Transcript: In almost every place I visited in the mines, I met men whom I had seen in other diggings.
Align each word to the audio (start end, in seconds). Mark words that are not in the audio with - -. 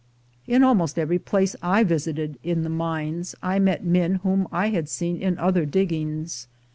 In 0.47 0.63
almost 0.63 0.97
every 0.97 1.19
place 1.19 1.55
I 1.61 1.83
visited 1.83 2.39
in 2.41 2.63
the 2.63 2.71
mines, 2.71 3.35
I 3.43 3.59
met 3.59 3.83
men 3.83 4.15
whom 4.23 4.47
I 4.51 4.69
had 4.69 4.89
seen 4.89 5.17
in 5.21 5.37
other 5.37 5.63
diggings. 5.63 6.47